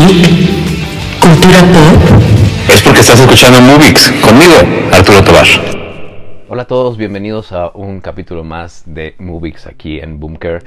[0.00, 2.22] geek, cultura pop.
[2.68, 4.54] Es porque estás escuchando Movix conmigo,
[4.90, 5.46] Arturo Tobar.
[6.48, 10.64] Hola a todos, bienvenidos a un capítulo más de Movix aquí en Boomker.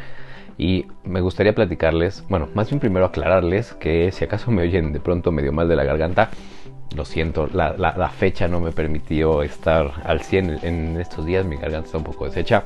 [0.57, 4.99] Y me gustaría platicarles, bueno, más bien primero aclararles que si acaso me oyen de
[4.99, 6.29] pronto medio mal de la garganta,
[6.94, 11.58] lo siento, la, la, fecha no me permitió estar al 100 en estos días, mi
[11.58, 12.63] garganta está un poco deshecha,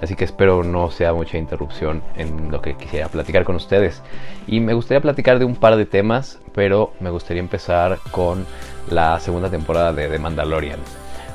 [0.00, 4.02] así que espero no sea mucha interrupción en lo que quisiera platicar con ustedes.
[4.46, 8.46] Y me gustaría platicar de un par de temas, pero me gustaría empezar con
[8.90, 10.80] la segunda temporada de The Mandalorian.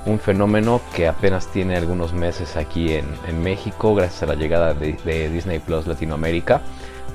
[0.05, 4.73] Un fenómeno que apenas tiene algunos meses aquí en, en México gracias a la llegada
[4.73, 6.61] de, Disney Plus Latinoamérica.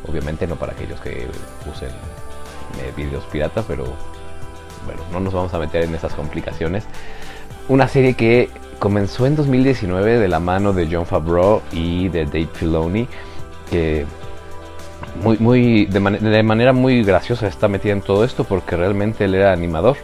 [0.09, 1.27] Obviamente no para aquellos que
[1.71, 3.85] usen eh, videos pirata, pero
[4.89, 6.85] bueno, no nos vamos a meter en esas complicaciones.
[7.69, 12.49] Una serie que comenzó en 2019 de la mano de John Favreau y de Dave
[12.55, 13.07] Filoni,
[13.71, 14.07] que
[15.23, 19.35] muy, muy, de, de, manera muy graciosa está metida en todo esto porque realmente él
[19.35, 19.97] era animador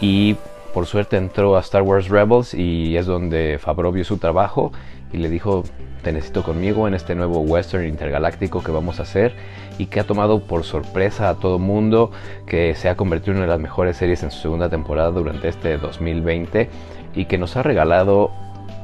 [0.00, 0.36] y
[0.72, 4.72] por suerte entró a Star Wars Rebels y es donde Favreau vio su trabajo
[5.12, 5.64] y le dijo
[6.02, 9.34] te necesito conmigo en este nuevo western intergaláctico que vamos a hacer
[9.78, 12.10] y que ha tomado por sorpresa a todo mundo,
[12.46, 15.48] que se ha convertido en una de las mejores series en su segunda temporada durante
[15.48, 16.70] este 2020
[17.14, 18.30] y que nos ha regalado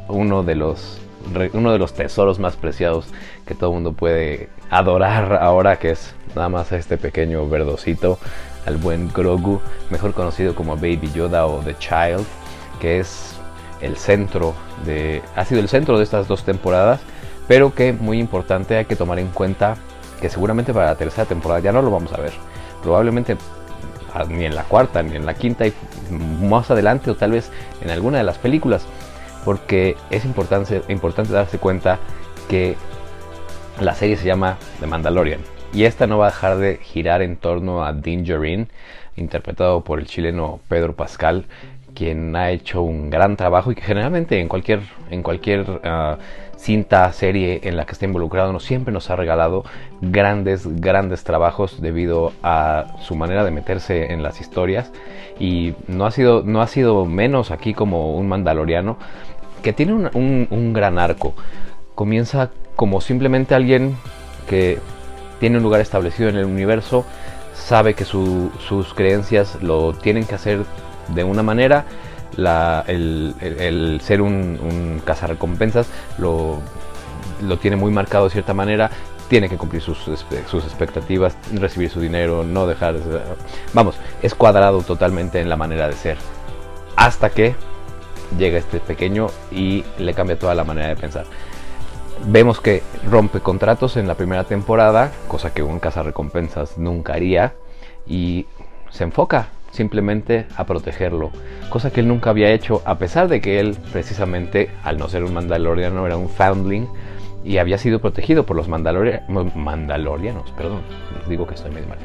[0.08, 1.00] uno de los
[1.54, 3.08] uno de los tesoros más preciados
[3.46, 8.20] que todo mundo puede adorar ahora que es nada más este pequeño verdocito
[8.66, 12.26] al buen Grogu, mejor conocido como Baby Yoda o The Child,
[12.80, 13.34] que es
[13.80, 17.00] el centro de ha sido el centro de estas dos temporadas,
[17.48, 19.76] pero que muy importante hay que tomar en cuenta
[20.20, 22.32] que seguramente para la tercera temporada ya no lo vamos a ver.
[22.82, 23.36] Probablemente
[24.14, 25.72] ah, ni en la cuarta ni en la quinta y
[26.10, 27.50] más adelante o tal vez
[27.80, 28.86] en alguna de las películas,
[29.44, 31.98] porque es importante importante darse cuenta
[32.48, 32.76] que
[33.80, 37.36] la serie se llama The Mandalorian y esta no va a dejar de girar en
[37.36, 38.68] torno a Djarin,
[39.14, 41.44] interpretado por el chileno Pedro Pascal,
[41.94, 46.16] quien ha hecho un gran trabajo y que generalmente en cualquier, en cualquier uh,
[46.56, 49.64] cinta, serie en la que está involucrado, no siempre nos ha regalado
[50.00, 54.90] grandes, grandes trabajos debido a su manera de meterse en las historias.
[55.38, 58.96] Y no ha sido, no ha sido menos aquí como un mandaloriano
[59.62, 61.34] que tiene un, un gran arco.
[61.94, 63.94] Comienza como simplemente alguien
[64.48, 64.78] que
[65.40, 67.04] tiene un lugar establecido en el universo,
[67.54, 70.64] sabe que su, sus creencias lo tienen que hacer
[71.08, 71.84] de una manera,
[72.86, 75.86] el, ser un, un cazarrecompensas
[76.18, 76.58] lo,
[77.42, 78.90] lo tiene muy marcado de cierta manera,
[79.28, 82.96] tiene que cumplir sus, sus expectativas, recibir su dinero, no dejar...
[83.72, 86.16] Vamos, es cuadrado totalmente en la manera de ser.
[86.96, 87.54] Hasta que
[88.38, 91.24] llega este pequeño y le cambia toda la manera de pensar.
[92.24, 97.54] Vemos que rompe contratos en la primera temporada, cosa que un cazarrecompensas nunca haría,
[98.06, 98.46] y
[98.90, 101.30] se enfoca simplemente a protegerlo,
[101.68, 105.22] cosa que él nunca había hecho, a pesar de que él precisamente, al no ser
[105.22, 106.88] un mandaloriano, era un foundling
[107.44, 110.80] y había sido protegido por los mandalorianos, perdón,
[111.28, 111.98] digo que estoy medio mal.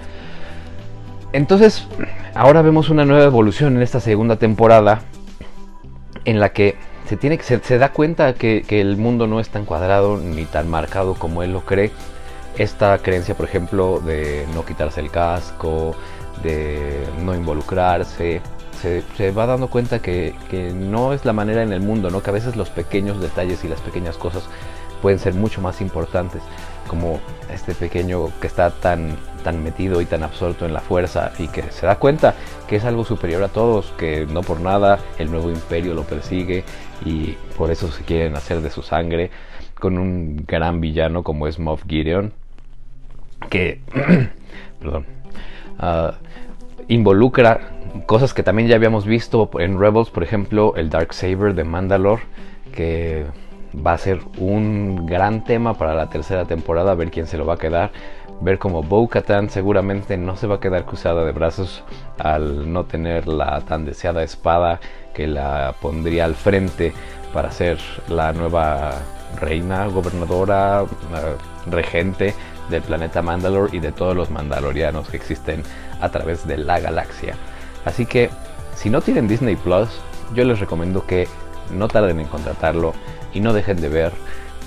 [1.34, 1.88] Entonces,
[2.36, 5.02] ahora vemos una nueva evolución en esta segunda temporada
[6.26, 6.76] en la que
[7.12, 10.46] se, tiene, se, se da cuenta que, que el mundo no es tan cuadrado ni
[10.46, 11.92] tan marcado como él lo cree.
[12.58, 15.94] Esta creencia, por ejemplo, de no quitarse el casco,
[16.42, 18.42] de no involucrarse,
[18.82, 20.34] se, va dando cuenta que,
[20.74, 22.24] no es la manera en el mundo, ¿no?
[22.24, 24.44] que a veces los pequeños detalles y las pequeñas cosas
[25.02, 26.42] pueden ser mucho más importantes,
[26.88, 27.20] como
[27.54, 31.64] este pequeño que está tan, tan metido y tan absorto en la fuerza y que
[31.72, 32.36] se da cuenta
[32.68, 36.64] que es algo superior a todos, que no por nada el nuevo imperio lo persigue
[37.06, 39.32] y por eso se quieren hacer de su sangre,
[39.80, 42.34] con un gran villano como es Moff Gideon,
[43.50, 43.82] que,
[44.80, 45.06] perdón,
[45.80, 46.12] uh,
[46.88, 47.72] involucra
[48.06, 52.22] cosas que también ya habíamos visto en Rebels, por ejemplo, el Dark Saber de Mandalore,
[52.74, 53.26] que
[53.76, 57.56] va a ser un gran tema para la tercera temporada, ver quién se lo va
[57.56, 57.92] a quedar,
[58.42, 61.84] ver como Bo-Katan seguramente no se va a quedar cruzada de brazos
[62.18, 64.80] al no tener la tan deseada espada
[65.14, 66.94] que la pondría al frente
[67.34, 67.80] para ser
[68.10, 68.92] la nueva
[69.40, 70.84] reina, gobernadora,
[71.68, 72.34] regente
[72.70, 75.64] del planeta Mandalore y de todos los mandalorianos que existen
[76.02, 77.36] a través de la galaxia.
[77.86, 78.30] Así que
[78.76, 79.90] si no tienen Disney Plus,
[80.34, 81.28] yo les recomiendo que
[81.70, 82.94] no tarden en contratarlo
[83.34, 84.12] y no dejen de ver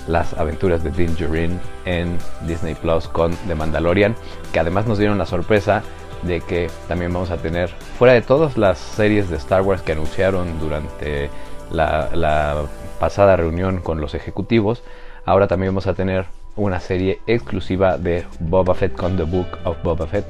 [0.07, 4.15] las aventuras de Din Djarin en Disney Plus con The Mandalorian,
[4.53, 5.83] que además nos dieron la sorpresa
[6.21, 9.91] de que también vamos a tener, fuera de todas las series de Star Wars que
[9.91, 11.29] anunciaron durante
[11.71, 12.63] la, la
[12.99, 14.83] pasada reunión con los ejecutivos,
[15.25, 16.25] ahora también vamos a tener
[16.55, 20.25] una serie exclusiva de Boba Fett con The Book of Boba Fett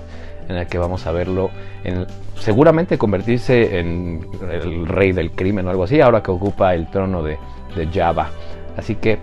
[0.48, 1.50] en el que vamos a verlo
[1.84, 2.06] en,
[2.38, 7.24] seguramente convertirse en el rey del crimen o algo así, ahora que ocupa el trono
[7.24, 7.38] de,
[7.76, 8.30] de Java.
[8.78, 9.20] Así que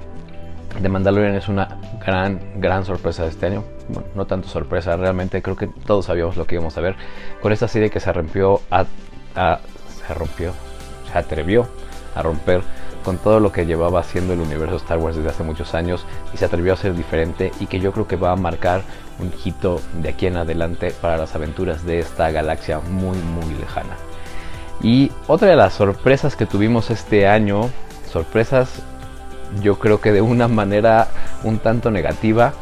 [0.80, 3.64] The Mandalorian es una gran, gran sorpresa de este año.
[3.88, 6.96] Bueno, no tanto sorpresa, realmente creo que todos sabíamos lo que íbamos a ver.
[7.40, 8.60] Con esta serie que se rompió,
[9.34, 10.52] se rompió,
[11.10, 11.66] se atrevió
[12.14, 12.62] a romper
[13.02, 16.36] con todo lo que llevaba haciendo el universo Star Wars desde hace muchos años y
[16.36, 18.82] se atrevió a ser diferente y que yo creo que va a marcar
[19.18, 23.96] un hito de aquí en adelante para las aventuras de esta galaxia muy muy lejana.
[24.82, 27.70] Y otra de las sorpresas que tuvimos este año,
[28.10, 28.82] sorpresas
[29.60, 31.08] yo creo que de una manera
[31.44, 32.52] un tanto negativa,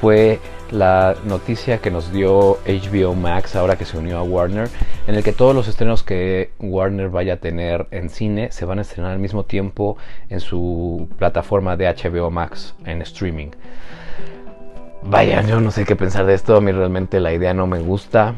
[0.00, 0.40] fue
[0.70, 4.68] la noticia que nos dio HBO Max ahora que se unió a Warner,
[5.06, 8.78] en el que todos los estrenos que Warner vaya a tener en cine se van
[8.78, 9.96] a estrenar al mismo tiempo
[10.28, 13.50] en su plataforma de HBO Max en streaming.
[15.02, 17.78] Vaya, yo no sé qué pensar de esto, a mí realmente la idea no me
[17.78, 18.34] gusta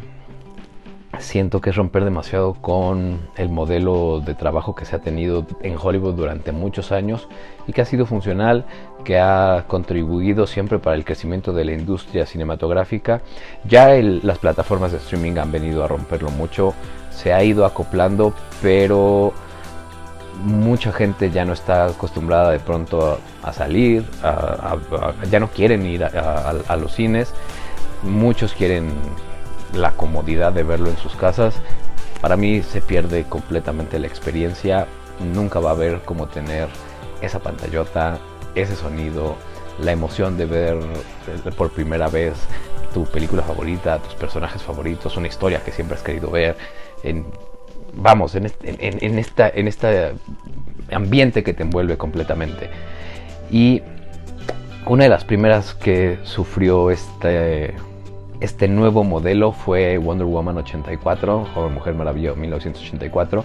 [1.20, 5.76] siento que es romper demasiado con el modelo de trabajo que se ha tenido en
[5.80, 7.28] Hollywood durante muchos años
[7.66, 8.64] y que ha sido funcional,
[9.04, 13.22] que ha contribuido siempre para el crecimiento de la industria cinematográfica.
[13.64, 16.74] Ya las plataformas de streaming han venido a romperlo mucho,
[17.10, 18.32] se ha ido acoplando,
[18.62, 19.32] pero
[20.44, 24.04] mucha gente ya no está acostumbrada de pronto a, salir,
[25.30, 27.34] ya no quieren ir a los cines,
[28.02, 28.92] muchos quieren
[29.72, 31.54] la comodidad de verlo en sus casas,
[32.20, 34.86] para mí se pierde completamente la experiencia.
[35.34, 36.68] Nunca va a haber como tener
[37.20, 38.18] esa pantallota,
[38.54, 39.36] ese sonido,
[39.80, 40.78] la emoción de ver
[41.56, 42.34] por primera vez
[42.92, 46.56] tu película favorita, tus personajes favoritos, una historia que siempre has querido ver.
[47.94, 48.76] Vamos, en este,
[49.06, 50.12] en, esta, en este
[50.90, 52.70] ambiente que te envuelve completamente.
[53.50, 53.82] Y
[54.86, 57.74] una de las primeras que sufrió este
[58.40, 63.44] este nuevo modelo fue Wonder Woman 84, Joven Mujer Maravillosa 1984,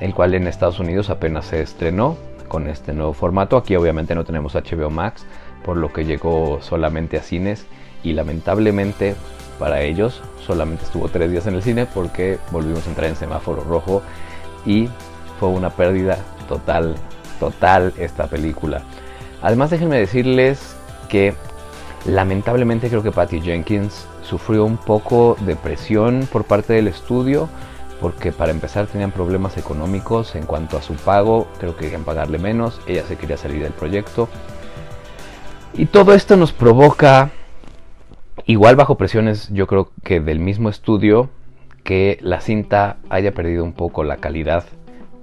[0.00, 2.16] el cual en Estados Unidos apenas se estrenó
[2.48, 3.56] con este nuevo formato.
[3.56, 5.26] Aquí obviamente no tenemos HBO Max,
[5.64, 7.66] por lo que llegó solamente a cines
[8.04, 9.14] y lamentablemente
[9.58, 13.62] para ellos solamente estuvo tres días en el cine porque volvimos a entrar en semáforo
[13.62, 14.02] rojo
[14.64, 14.88] y
[15.38, 16.18] fue una pérdida
[16.48, 16.94] total,
[17.38, 18.82] total esta película.
[19.42, 20.76] Además déjenme decirles
[21.08, 21.34] que
[22.06, 27.48] lamentablemente creo que Patty Jenkins sufrió un poco de presión por parte del estudio
[28.00, 32.38] porque para empezar tenían problemas económicos en cuanto a su pago, creo que querían pagarle
[32.38, 34.28] menos, ella se quería salir del proyecto.
[35.74, 37.30] Y todo esto nos provoca,
[38.46, 41.28] igual bajo presiones yo creo que del mismo estudio,
[41.84, 44.64] que la cinta haya perdido un poco la calidad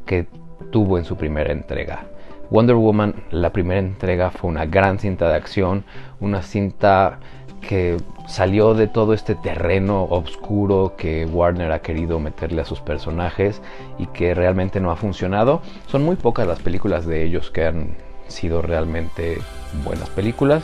[0.06, 0.28] que
[0.72, 2.06] tuvo en su primera entrega.
[2.50, 5.84] Wonder Woman, la primera entrega fue una gran cinta de acción,
[6.20, 7.20] una cinta
[7.62, 13.62] que salió de todo este terreno oscuro que Warner ha querido meterle a sus personajes
[13.98, 15.62] y que realmente no ha funcionado.
[15.88, 17.96] Son muy pocas las películas de ellos que han
[18.28, 19.40] sido realmente
[19.84, 20.64] buenas películas.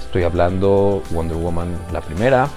[0.00, 2.48] Estoy hablando Wonder Woman la primera.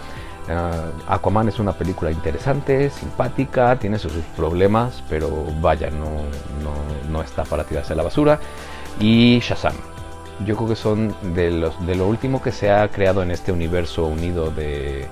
[0.48, 6.06] Uh, Aquaman es una película interesante, simpática, tiene sus problemas, pero vaya, no,
[6.64, 8.40] no, no está para tirarse a la basura.
[9.00, 9.74] Y Shazam,
[10.44, 13.52] yo creo que son de, los, de lo último que se ha creado en este
[13.52, 15.08] universo unido de,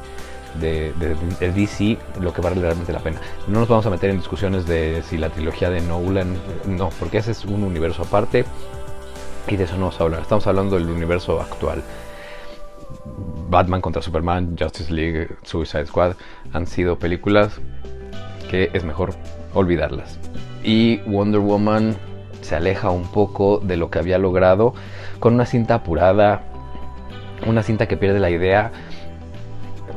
[0.59, 0.93] de,
[1.39, 3.21] DC, lo que vale realmente la pena.
[3.47, 6.35] No nos vamos a meter en discusiones de si la trilogía de Nolan,
[6.67, 8.45] no, porque ese es un universo aparte
[9.47, 10.21] y de eso no vamos a hablar.
[10.21, 11.83] Estamos hablando del universo actual.
[13.49, 16.15] Batman contra Superman, Justice League, Suicide Squad
[16.53, 17.59] han sido películas
[18.49, 19.13] que es mejor
[19.53, 20.19] olvidarlas.
[20.63, 21.95] Y Wonder Woman
[22.41, 24.73] se aleja un poco de lo que había logrado
[25.19, 26.41] con una cinta apurada,
[27.45, 28.71] una cinta que pierde la idea.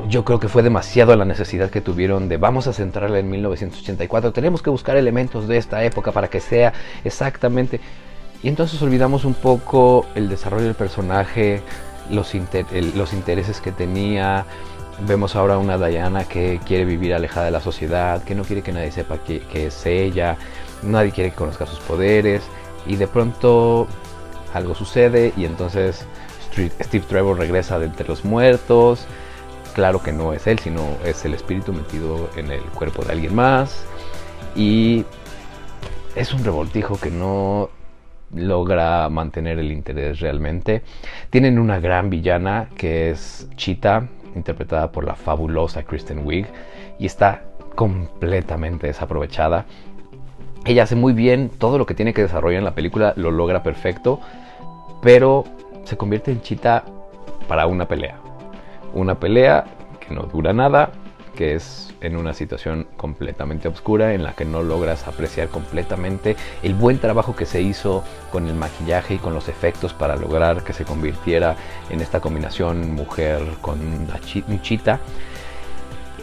[0.09, 4.33] Yo creo que fue demasiado la necesidad que tuvieron de vamos a centrarla en 1984,
[4.33, 6.73] tenemos que buscar elementos de esta época para que sea
[7.05, 7.81] exactamente...
[8.43, 11.63] Y entonces olvidamos un poco el desarrollo del personaje,
[12.11, 14.45] los, intereses que tenía,
[15.07, 18.73] vemos ahora una Diana que quiere vivir alejada de la sociedad, que no quiere que
[18.73, 20.37] nadie sepa que, que, es ella,
[20.83, 22.43] nadie quiere que conozca sus poderes
[22.87, 23.87] y de pronto
[24.57, 26.07] algo sucede y entonces
[26.81, 29.07] Steve Trevor regresa de entre los muertos.
[29.75, 33.35] Claro que no es él, sino es el espíritu metido en el cuerpo de alguien
[33.35, 33.85] más.
[34.55, 35.05] Y
[36.15, 37.69] es un revoltijo que no
[38.35, 40.83] logra mantener el interés realmente.
[41.31, 46.47] Tienen una gran villana que es Cheetah, interpretada por la fabulosa Kristen Wiig,
[46.99, 47.43] y está
[47.75, 49.67] completamente desaprovechada.
[50.65, 53.63] Ella hace muy bien todo lo que tiene que desarrollar en la película, lo logra
[53.63, 54.21] perfecto,
[55.07, 55.45] pero
[55.85, 56.83] se convierte en chita
[57.47, 58.17] para una pelea.
[58.93, 59.65] Una pelea
[60.01, 60.91] que no dura nada,
[61.37, 66.35] que es en una situación completamente oscura en la que no logras apreciar completamente
[66.65, 70.65] el buen trabajo que se hizo con el maquillaje y con los efectos para lograr
[70.65, 71.55] que se convirtiera
[71.89, 74.09] en esta combinación mujer con un
[74.61, 74.99] chita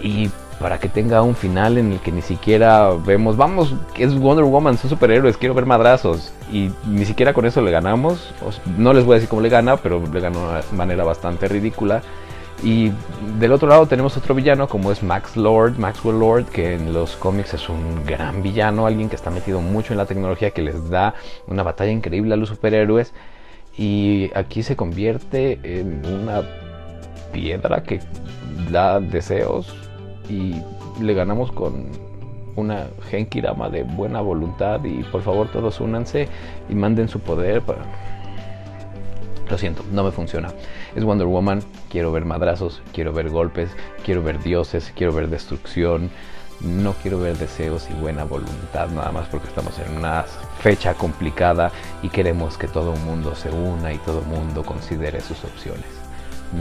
[0.02, 0.30] y
[0.64, 4.78] para que tenga un final en el que ni siquiera vemos, vamos, es Wonder Woman,
[4.78, 6.32] son superhéroes, quiero ver madrazos.
[6.54, 8.34] Y ni siquiera con eso le ganamos.
[8.78, 12.02] No les voy a decir cómo le gana, pero le ganó de manera bastante ridícula.
[12.64, 12.94] Y
[13.40, 17.18] del otro lado tenemos otro villano como es Max Lord, Maxwell Lord, que en los
[17.18, 20.90] cómics es un gran villano, alguien que está metido mucho en la tecnología, que les
[20.90, 21.14] da
[21.46, 23.14] una batalla increíble a los superhéroes.
[23.78, 26.42] Y aquí se convierte en una
[27.34, 28.00] piedra que
[28.72, 29.83] da deseos
[30.30, 30.62] y
[31.02, 31.88] le ganamos con
[32.56, 36.28] una Genkirama de buena voluntad y por favor todos únanse
[36.70, 37.64] y manden su poder.
[39.50, 40.50] Lo siento, no me funciona.
[40.96, 43.70] Es Wonder Woman, quiero ver madrazos, quiero ver golpes,
[44.06, 46.10] quiero ver dioses, quiero ver destrucción.
[46.62, 50.24] No quiero ver deseos y buena voluntad nada más porque estamos en una
[50.60, 55.20] fecha complicada y queremos que todo el mundo se una y todo el mundo considere
[55.20, 55.86] sus opciones.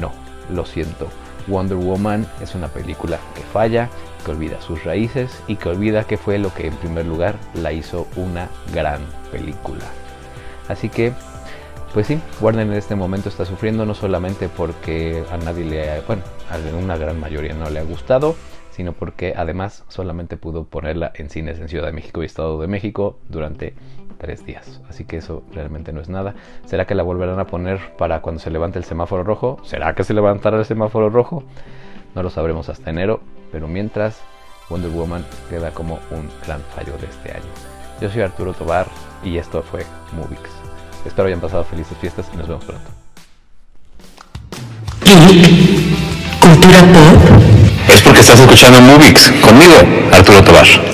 [0.00, 0.11] No,
[0.50, 1.09] lo siento.
[1.46, 3.88] Wonder Woman es una película que falla,
[4.25, 7.72] que olvida sus raíces y que olvida que fue lo que en primer lugar la
[7.72, 9.84] hizo una gran película.
[10.68, 11.12] Así que,
[11.92, 16.22] pues sí, Warner en este momento está sufriendo no solamente porque a nadie le, bueno,
[16.50, 18.37] a una gran mayoría no le ha gustado,
[18.70, 22.68] sino porque además solamente pudo ponerla en cines en Ciudad de México y Estado de
[22.68, 23.75] México durante
[24.23, 24.81] tres días.
[24.88, 26.35] Así que eso realmente no es nada.
[26.64, 29.59] ¿Será que la volverán a poner para cuando se levante el semáforo rojo?
[29.64, 31.45] ¿Será que se levantará el semáforo rojo?
[32.14, 34.23] No lo sabremos hasta enero, pero mientras
[34.71, 37.50] Wonder Woman queda como un gran fallo de este año.
[38.00, 38.87] Yo soy Arturo Tobar
[39.25, 40.49] y esto fue Movix.
[41.05, 42.91] Espero hayan pasado felices fiestas y nos vemos pronto.
[47.88, 49.75] Es porque estás escuchando Movix conmigo,
[50.12, 50.91] Arturo Tobar.